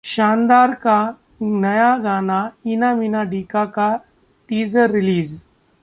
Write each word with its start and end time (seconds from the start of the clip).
शानदार 0.03 0.73
का 0.75 0.97
नया 1.41 1.97
गाना 1.97 2.39
'ईना 2.67 2.93
मीना 2.95 3.23
डिका' 3.23 3.65
का 3.65 3.89
टीजर 4.49 4.89
रिलीज 4.91 5.33